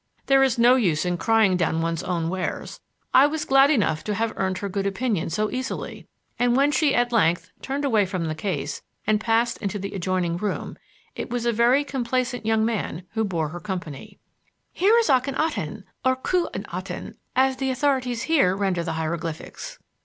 There 0.25 0.41
is 0.41 0.57
no 0.57 0.77
use 0.77 1.05
in 1.05 1.19
crying 1.19 1.55
down 1.55 1.79
one's 1.83 2.01
own 2.01 2.27
wares. 2.27 2.79
I 3.13 3.27
was 3.27 3.45
glad 3.45 3.69
enough 3.69 4.03
to 4.05 4.15
have 4.15 4.33
earned 4.35 4.57
her 4.57 4.67
good 4.67 4.87
opinion 4.87 5.29
so 5.29 5.51
easily, 5.51 6.07
and 6.39 6.55
when 6.55 6.71
she 6.71 6.95
at 6.95 7.11
length 7.11 7.51
turned 7.61 7.85
away 7.85 8.07
from 8.07 8.25
the 8.25 8.33
case 8.33 8.81
and 9.05 9.21
passed 9.21 9.59
through 9.59 9.65
into 9.65 9.77
the 9.77 9.91
adjoining 9.93 10.37
room, 10.37 10.75
it 11.15 11.29
was 11.29 11.45
a 11.45 11.51
very 11.53 11.83
complacent 11.83 12.47
young 12.47 12.65
man 12.65 13.03
who 13.11 13.23
bore 13.23 13.49
her 13.49 13.59
company. 13.59 14.17
"Here 14.73 14.97
is 14.97 15.07
Ahkhenaten 15.07 15.83
or 16.03 16.15
Khu 16.15 16.47
en 16.51 16.65
aten, 16.73 17.13
as 17.35 17.57
the 17.57 17.69
authorities 17.69 18.23
here 18.23 18.55
render 18.55 18.83
the 18.83 18.93
hieroglyphics. 18.93 19.77